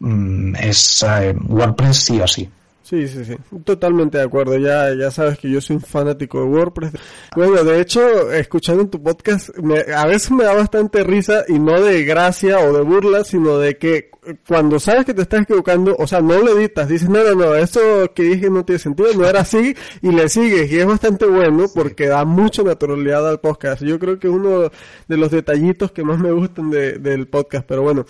[0.00, 2.48] mm, es eh, WordPress sí o sí.
[2.84, 4.58] Sí, sí, sí, totalmente de acuerdo.
[4.58, 6.92] Ya, ya sabes que yo soy un fanático de WordPress.
[7.34, 9.48] Bueno, de hecho, escuchando tu podcast,
[9.96, 13.78] a veces me da bastante risa y no de gracia o de burla, sino de
[13.78, 14.10] que
[14.46, 17.54] cuando sabes que te estás equivocando, o sea, no lo editas, dices, no, no, no,
[17.54, 17.80] eso
[18.14, 21.66] que dije no tiene sentido, no era así, y le sigues, y es bastante bueno
[21.74, 23.82] porque da mucha naturalidad al podcast.
[23.82, 24.70] Yo creo que es uno
[25.08, 28.04] de los detallitos que más me gustan de, del podcast, pero bueno.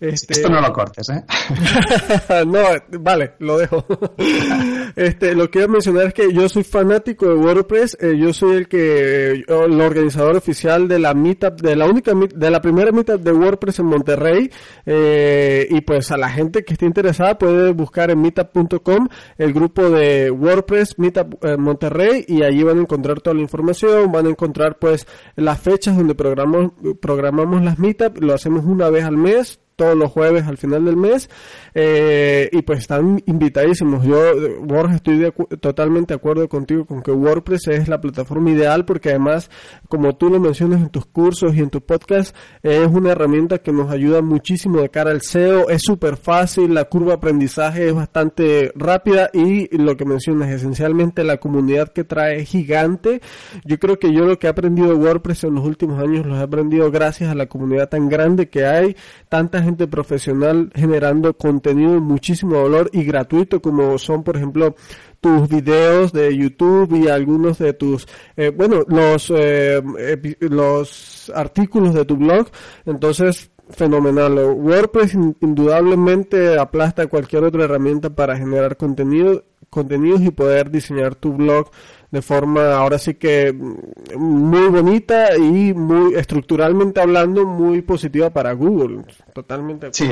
[0.00, 0.32] Este...
[0.32, 1.22] Esto no lo cortes, ¿eh?
[2.46, 2.60] no,
[3.00, 3.84] vale, lo dejo.
[4.96, 8.56] este, lo que quiero mencionar es que yo soy fanático de WordPress, eh, yo soy
[8.56, 13.20] el que, el organizador oficial de la meetup, de la única, de la primera meetup
[13.20, 14.50] de WordPress en Monterrey,
[14.86, 19.90] eh, y pues a la gente que esté interesada puede buscar en meetup.com el grupo
[19.90, 24.30] de WordPress Meetup eh, Monterrey y allí van a encontrar toda la información, van a
[24.30, 29.60] encontrar pues las fechas donde programamos, programamos las meetups, lo hacemos una vez al mes,
[29.80, 31.30] todos los jueves al final del mes.
[31.74, 34.04] Eh, y pues están invitadísimos.
[34.04, 34.20] Yo,
[34.60, 39.50] Borja, estoy totalmente de acuerdo contigo con que WordPress es la plataforma ideal porque además,
[39.88, 43.72] como tú lo mencionas en tus cursos y en tu podcast, es una herramienta que
[43.72, 45.70] nos ayuda muchísimo de cara al SEO.
[45.70, 51.24] Es súper fácil, la curva de aprendizaje es bastante rápida y lo que mencionas, esencialmente
[51.24, 53.22] la comunidad que trae es gigante.
[53.64, 56.36] Yo creo que yo lo que he aprendido de WordPress en los últimos años lo
[56.36, 58.94] he aprendido gracias a la comunidad tan grande que hay,
[59.30, 64.74] tanta gente profesional generando contenido muchísimo valor y gratuito como son por ejemplo
[65.20, 68.06] tus videos de YouTube y algunos de tus
[68.36, 69.82] eh, bueno los eh,
[70.40, 72.48] los artículos de tu blog.
[72.86, 74.36] Entonces fenomenal.
[74.36, 81.70] WordPress indudablemente aplasta cualquier otra herramienta para generar contenido contenidos y poder diseñar tu blog
[82.10, 83.54] de forma ahora sí que
[84.16, 89.04] muy bonita y muy estructuralmente hablando muy positiva para Google.
[89.32, 89.90] Totalmente.
[89.92, 90.10] Sí,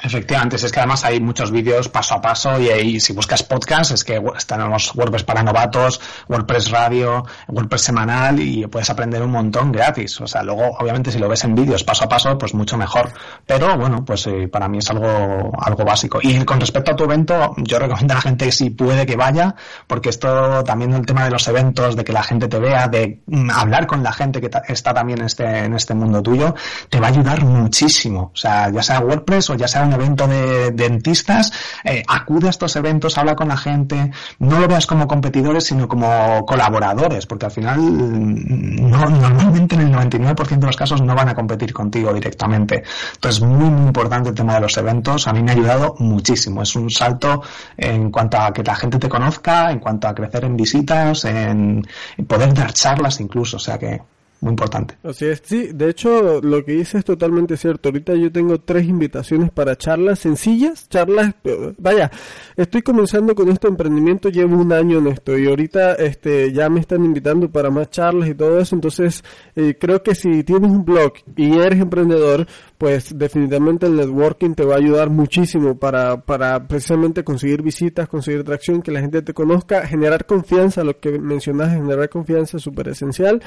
[0.00, 0.56] efectivamente.
[0.56, 4.04] Es que además hay muchos vídeos paso a paso y ahí si buscas podcast es
[4.04, 9.72] que están los WordPress para novatos, WordPress radio, WordPress semanal y puedes aprender un montón
[9.72, 10.20] gratis.
[10.20, 13.12] O sea, luego obviamente si lo ves en vídeos paso a paso pues mucho mejor.
[13.46, 16.20] Pero bueno, pues eh, para mí es algo, algo básico.
[16.22, 19.56] Y con respecto a tu evento, yo recomiendo a la gente si puede que vaya
[19.88, 23.22] porque esto también el tema de los eventos, de que la gente te vea, de
[23.26, 26.54] mm, hablar con la gente que está también en este, en este mundo tuyo,
[26.88, 28.30] te va a ayudar muchísimo.
[28.34, 31.52] O sea, ya sea WordPress o ya sea un evento de, dentistas,
[31.84, 35.88] eh, acude a estos eventos, habla con la gente, no lo veas como competidores, sino
[35.88, 41.14] como colaboradores, porque al final mm, no, normalmente en el 99% de los casos no
[41.14, 42.82] van a competir contigo directamente.
[43.14, 45.26] Entonces, muy, muy importante el tema de los eventos.
[45.26, 46.62] A mí me ha ayudado muchísimo.
[46.62, 47.42] Es un salto
[47.76, 51.86] en cuanto a que la gente te conozca, en cuanto a crecer en visitas, en,
[52.26, 54.00] poder dar charlas incluso, o sea que
[54.42, 54.98] muy importante.
[55.04, 57.88] Así es, sí, de hecho lo que dice es totalmente cierto.
[57.88, 62.10] Ahorita yo tengo tres invitaciones para charlas sencillas, charlas, eh, vaya,
[62.56, 66.80] estoy comenzando con este emprendimiento, llevo un año en esto y ahorita este ya me
[66.80, 69.22] están invitando para más charlas y todo eso, entonces
[69.54, 74.64] eh, creo que si tienes un blog y eres emprendedor, pues definitivamente el networking te
[74.64, 79.32] va a ayudar muchísimo para, para precisamente conseguir visitas, conseguir atracción, que la gente te
[79.32, 83.40] conozca, generar confianza, lo que mencionas, generar confianza es súper esencial.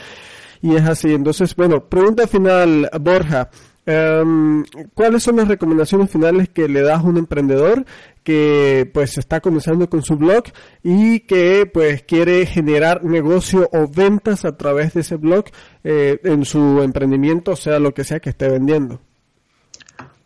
[0.61, 1.13] Y es así.
[1.13, 3.49] Entonces, bueno, pregunta final, Borja.
[3.87, 4.63] Em,
[4.95, 7.85] ¿Cuáles son las recomendaciones finales que le das a un emprendedor
[8.23, 10.45] que pues está comenzando con su blog
[10.81, 15.45] y que pues quiere generar negocio o ventas a través de ese blog
[15.83, 19.01] eh, en su emprendimiento, sea lo que sea que esté vendiendo?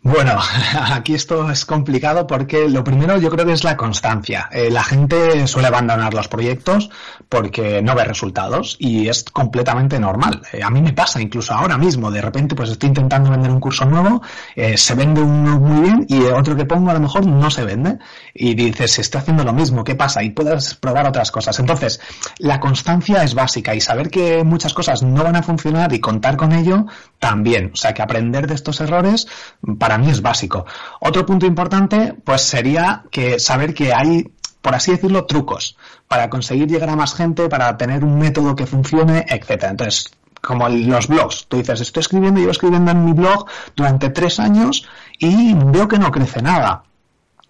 [0.02, 0.38] Bueno,
[0.94, 4.48] aquí esto es complicado porque lo primero yo creo que es la constancia.
[4.50, 6.90] Eh, la gente suele abandonar los proyectos
[7.28, 10.42] porque no ve resultados y es completamente normal.
[10.54, 13.60] Eh, a mí me pasa incluso ahora mismo, de repente pues estoy intentando vender un
[13.60, 14.22] curso nuevo,
[14.56, 17.66] eh, se vende uno muy bien y otro que pongo a lo mejor no se
[17.66, 18.00] vende
[18.34, 20.24] y dices, estoy haciendo lo mismo, ¿qué pasa?
[20.24, 21.60] Y puedes probar otras cosas.
[21.60, 22.00] Entonces,
[22.38, 26.38] la constancia es básica y saber que muchas cosas no van a funcionar y contar
[26.38, 26.86] con ello
[27.20, 27.72] también.
[27.74, 29.28] O sea, que aprender de estos errores
[29.78, 30.66] para mí es básico.
[31.00, 36.68] Otro punto importante, pues sería que saber que hay, por así decirlo, trucos para conseguir
[36.68, 39.72] llegar a más gente, para tener un método que funcione, etcétera.
[39.72, 41.48] Entonces, como los blogs.
[41.48, 46.00] Tú dices, estoy escribiendo, llevo escribiendo en mi blog durante tres años y veo que
[46.00, 46.84] no crece nada.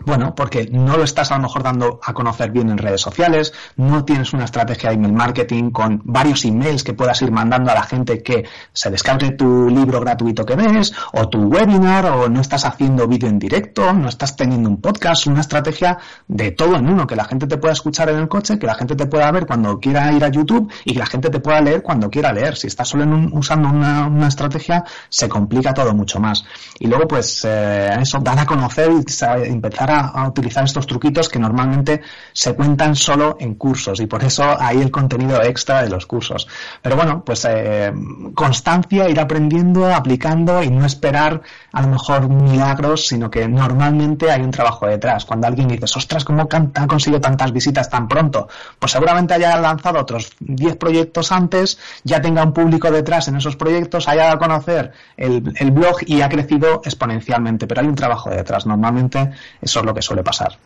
[0.06, 3.54] Bueno, porque no lo estás a lo mejor dando a conocer bien en redes sociales,
[3.76, 7.76] no tienes una estrategia de email marketing con varios emails que puedas ir mandando a
[7.76, 12.40] la gente que se descargue tu libro gratuito que ves, o tu webinar, o no
[12.40, 16.88] estás haciendo vídeo en directo, no estás teniendo un podcast, una estrategia de todo en
[16.88, 19.30] uno, que la gente te pueda escuchar en el coche, que la gente te pueda
[19.32, 22.32] ver cuando quiera ir a YouTube y que la gente te pueda leer cuando quiera
[22.32, 22.56] leer.
[22.56, 26.46] Si estás solo usando una, estrategia, se complica todo mucho más.
[26.80, 31.40] Y luego, pues, eh, eso, dar a conocer y empezar a, utilizar estos truquitos que
[31.40, 32.02] normalmente
[32.34, 36.48] se cuentan solo en cursos y por eso hay el contenido extra de los cursos.
[36.82, 37.92] Pero bueno, pues eh,
[38.34, 44.42] constancia, ir aprendiendo, aplicando y no esperar a lo mejor milagros, sino que normalmente hay
[44.42, 45.26] un trabajo detrás.
[45.26, 48.48] Cuando alguien dice, ostras, ¿cómo ha conseguido tantas visitas tan pronto?
[48.78, 53.56] Pues seguramente haya lanzado otros 10 proyectos antes, ya tenga un público detrás en esos
[53.56, 57.96] proyectos, haya dado a conocer el, el blog y ha crecido exponencialmente, pero hay un
[57.96, 58.66] trabajo detrás.
[58.66, 60.58] Normalmente eso lo que suele pasar.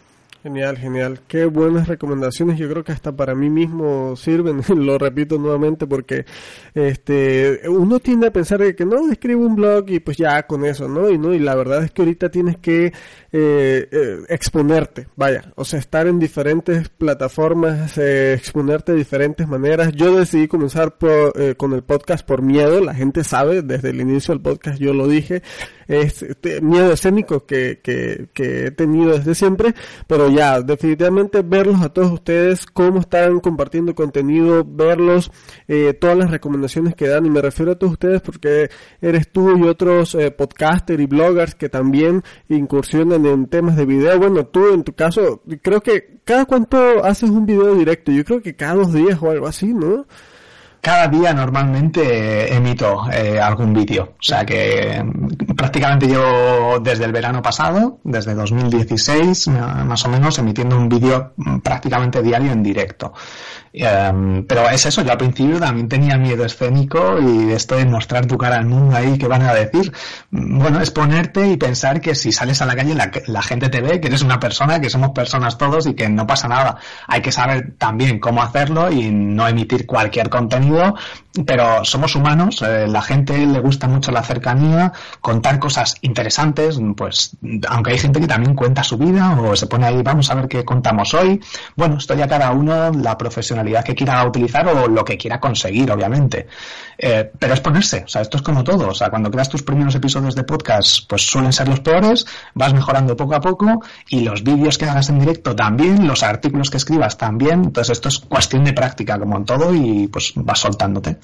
[0.43, 1.21] Genial, genial.
[1.26, 2.60] Qué buenas recomendaciones.
[2.60, 4.62] Yo creo que hasta para mí mismo sirven.
[4.86, 6.26] Lo repito nuevamente porque
[6.73, 10.89] este uno tiende a pensar que no escribo un blog y pues ya con eso,
[10.89, 11.10] ¿no?
[11.10, 12.91] Y no y la verdad es que ahorita tienes que eh,
[13.89, 19.93] eh, exponerte, vaya, o sea, estar en diferentes plataformas, eh, exponerte de diferentes maneras.
[19.93, 20.97] Yo decidí comenzar
[21.58, 25.08] con el podcast por miedo, la gente sabe, desde el inicio del podcast yo lo
[25.08, 25.41] dije,
[25.88, 28.28] es este, miedo escénico que, que,
[28.65, 29.74] he tenido desde siempre,
[30.08, 35.32] pero ya, definitivamente verlos a todos ustedes, cómo están compartiendo contenido, verlos,
[36.00, 38.69] todas las recomendaciones que dan, y me refiero a todos ustedes porque
[39.02, 44.17] eres tú y otros podcasters y bloggers que también incursionan en temas de video.
[44.19, 48.12] Bueno, tú en tu caso, creo que cada cuánto haces un video directo.
[48.12, 50.06] Yo creo que cada dos días o algo así, ¿no?
[50.84, 54.15] Cada día normalmente emito eh, algún vídeo.
[54.19, 60.38] O sea que mm, prácticamente llevo desde el verano pasado, desde 2016, más o menos,
[60.39, 63.13] emitiendo un vídeo mm, prácticamente diario en directo.
[63.75, 68.27] Em, pero es eso, yo al principio también tenía miedo escénico y esto de mostrar
[68.27, 69.91] tu cara al mundo ahí, ¿qué van a decir?
[70.29, 73.81] Bueno, es ponerte y pensar que si sales a la calle la, la, gente te
[73.81, 76.77] ve, que eres una persona, que somos personas todos y que no pasa nada.
[77.07, 80.93] Hay que saber también cómo hacerlo y no emitir cualquier contenido,
[81.47, 87.36] pero somos humanos, eh, la gente le gusta mucho la cercanía, contar cosas interesantes, pues
[87.67, 90.47] aunque hay gente que también cuenta su vida o se pone ahí, vamos a ver
[90.47, 91.41] qué contamos hoy.
[91.75, 95.91] Bueno, esto ya cada uno la profesionalidad que quiera utilizar o lo que quiera conseguir,
[95.91, 96.47] obviamente.
[96.97, 99.63] Eh, pero es ponerse, o sea, esto es como todo, o sea, cuando creas tus
[99.63, 104.21] primeros episodios de podcast, pues suelen ser los peores, vas mejorando poco a poco y
[104.21, 108.19] los vídeos que hagas en directo también, los artículos que escribas también, entonces esto es
[108.19, 111.17] cuestión de práctica como en todo y pues vas soltándote.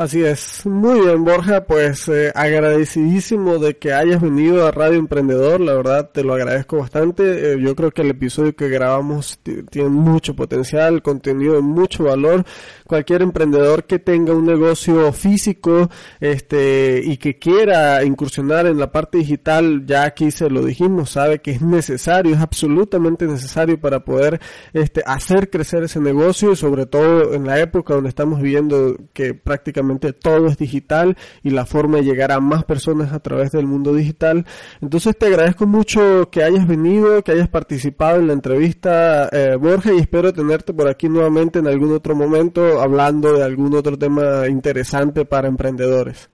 [0.00, 5.60] Así es, muy bien Borja, pues eh, agradecidísimo de que hayas venido a Radio Emprendedor,
[5.60, 9.90] la verdad te lo agradezco bastante, eh, yo creo que el episodio que grabamos tiene
[9.90, 12.46] mucho potencial, contenido de mucho valor,
[12.86, 19.18] cualquier emprendedor que tenga un negocio físico este y que quiera incursionar en la parte
[19.18, 24.40] digital, ya aquí se lo dijimos, sabe que es necesario, es absolutamente necesario para poder
[24.72, 29.34] este hacer crecer ese negocio y sobre todo en la época donde estamos viviendo que
[29.34, 33.66] prácticamente todo es digital y la forma de llegar a más personas a través del
[33.66, 34.46] mundo digital.
[34.80, 39.92] Entonces te agradezco mucho que hayas venido, que hayas participado en la entrevista, eh, Borja,
[39.92, 44.46] y espero tenerte por aquí nuevamente en algún otro momento hablando de algún otro tema
[44.48, 46.30] interesante para emprendedores.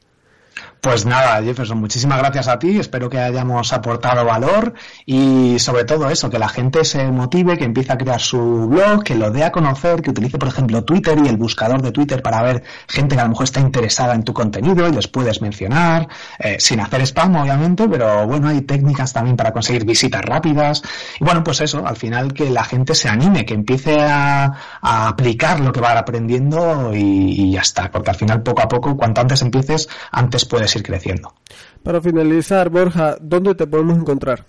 [0.86, 2.78] Pues nada, Jefferson, muchísimas gracias a ti.
[2.78, 4.72] Espero que hayamos aportado valor
[5.04, 9.02] y sobre todo eso, que la gente se motive, que empiece a crear su blog,
[9.02, 12.22] que lo dé a conocer, que utilice, por ejemplo, Twitter y el buscador de Twitter
[12.22, 15.42] para ver gente que a lo mejor está interesada en tu contenido y les puedes
[15.42, 16.06] mencionar,
[16.38, 20.82] eh, sin hacer spam, obviamente, pero bueno, hay técnicas también para conseguir visitas rápidas.
[21.18, 25.58] Y bueno, pues eso, al final que la gente se anime, que empiece a, aplicar
[25.58, 29.20] lo que va aprendiendo y, y ya está, porque al final poco a poco, cuanto
[29.20, 31.34] antes empieces, antes puedes ir creciendo.
[31.82, 34.44] Para finalizar, Borja, ¿dónde te podemos encontrar?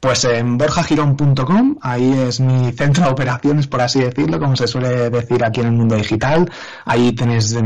[0.00, 5.08] Pues en borjagirón.com, ahí es mi centro de operaciones, por así decirlo, como se suele
[5.10, 6.50] decir aquí en el mundo digital.
[6.84, 7.56] Ahí tenéis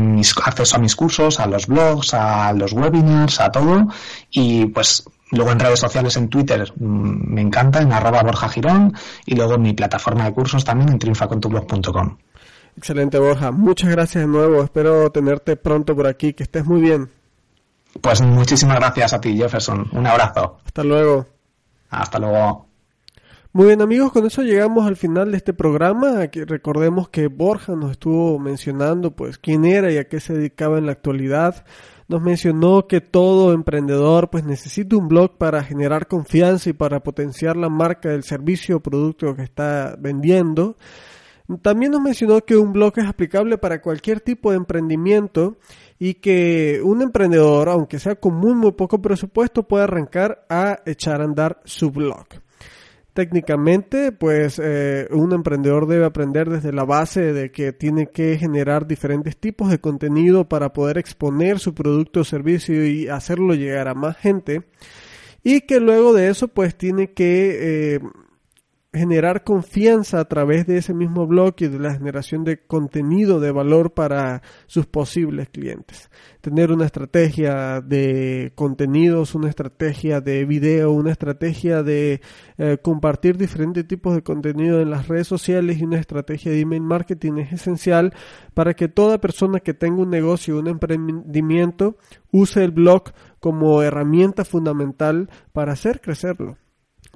[0.43, 3.87] acceso a mis cursos, a los blogs, a los webinars, a todo.
[4.31, 8.93] Y pues luego en redes sociales, en Twitter, mm, me encanta, en arroba borjagirón.
[9.25, 12.17] Y luego en mi plataforma de cursos también, en triunfacontublog.com.
[12.77, 13.51] Excelente, Borja.
[13.51, 14.63] Muchas gracias de nuevo.
[14.63, 16.31] Espero tenerte pronto por aquí.
[16.31, 17.09] Que estés muy bien.
[18.01, 19.87] Pues muchísimas gracias a ti, Jefferson.
[19.91, 20.57] Un abrazo.
[20.65, 21.25] Hasta luego.
[21.89, 22.69] Hasta luego.
[23.51, 26.21] Muy bien amigos, con eso llegamos al final de este programa.
[26.21, 30.77] Aquí recordemos que Borja nos estuvo mencionando pues quién era y a qué se dedicaba
[30.77, 31.65] en la actualidad.
[32.07, 37.57] Nos mencionó que todo emprendedor pues necesita un blog para generar confianza y para potenciar
[37.57, 40.77] la marca del servicio o producto que está vendiendo.
[41.63, 45.57] También nos mencionó que un blog es aplicable para cualquier tipo de emprendimiento
[45.99, 51.19] y que un emprendedor, aunque sea con muy, muy poco presupuesto, puede arrancar a echar
[51.21, 52.25] a andar su blog.
[53.13, 58.87] Técnicamente, pues eh, un emprendedor debe aprender desde la base de que tiene que generar
[58.87, 63.93] diferentes tipos de contenido para poder exponer su producto o servicio y hacerlo llegar a
[63.93, 64.63] más gente.
[65.43, 67.99] Y que luego de eso, pues tiene que eh,
[68.91, 73.51] generar confianza a través de ese mismo blog y de la generación de contenido de
[73.51, 76.09] valor para sus posibles clientes.
[76.41, 82.21] Tener una estrategia de contenidos, una estrategia de video, una estrategia de
[82.57, 86.81] eh, compartir diferentes tipos de contenido en las redes sociales y una estrategia de email
[86.81, 88.11] marketing es esencial
[88.55, 91.97] para que toda persona que tenga un negocio, un emprendimiento,
[92.31, 96.57] use el blog como herramienta fundamental para hacer crecerlo.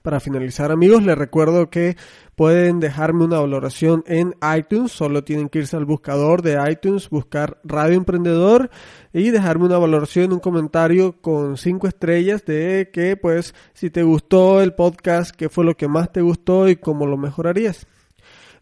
[0.04, 1.96] Para finalizar amigos, les recuerdo que
[2.36, 7.58] pueden dejarme una valoración en iTunes, solo tienen que irse al buscador de iTunes, buscar
[7.64, 8.70] Radio Emprendedor
[9.14, 14.62] y dejarme una valoración, un comentario con cinco estrellas de que pues si te gustó
[14.62, 17.88] el podcast, qué fue lo que más te gustó y cómo lo mejorarías.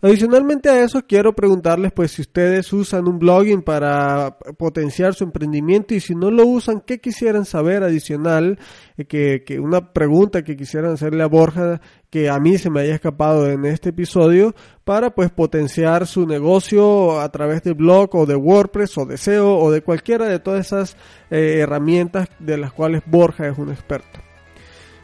[0.03, 5.93] Adicionalmente a eso, quiero preguntarles pues si ustedes usan un blogging para potenciar su emprendimiento
[5.93, 8.57] y si no lo usan, ¿qué quisieran saber adicional?
[8.97, 12.81] Eh, que, que una pregunta que quisieran hacerle a Borja que a mí se me
[12.81, 18.25] haya escapado en este episodio para pues potenciar su negocio a través de blog o
[18.25, 20.97] de WordPress o de SEO o de cualquiera de todas esas
[21.29, 24.30] eh, herramientas de las cuales Borja es un experto.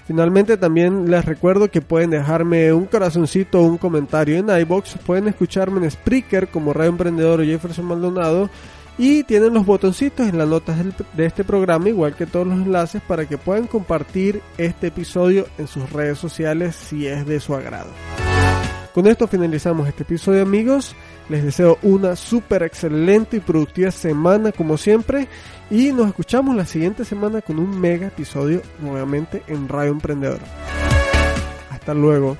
[0.07, 5.27] Finalmente también les recuerdo que pueden dejarme un corazoncito o un comentario en iBox, pueden
[5.27, 8.49] escucharme en Spreaker como Radio Emprendedor o Jefferson Maldonado
[8.97, 10.77] y tienen los botoncitos en las notas
[11.13, 15.67] de este programa, igual que todos los enlaces, para que puedan compartir este episodio en
[15.67, 17.89] sus redes sociales si es de su agrado.
[18.97, 20.95] Con esto finalizamos este episodio amigos.
[21.29, 25.27] Les deseo una súper excelente y productiva semana como siempre.
[25.69, 30.39] Y nos escuchamos la siguiente semana con un mega episodio nuevamente en Radio Emprendedor.
[31.69, 32.37] Hasta luego.